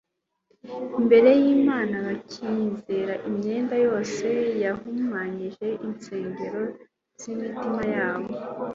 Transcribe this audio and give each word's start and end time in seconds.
imbere 0.99 1.29
y'imana, 1.43 1.95
bakiyeza 2.07 3.03
imyanda 3.29 3.75
yose 3.85 4.25
yahumanyije 4.63 5.67
insengero 5.87 6.61
z'imitima 7.19 7.81
yabo 7.95 8.29